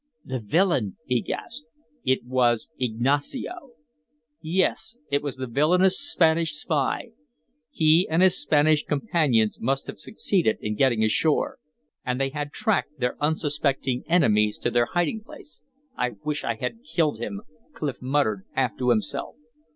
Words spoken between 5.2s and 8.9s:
was the villainous Spanish spy. He and his Spanish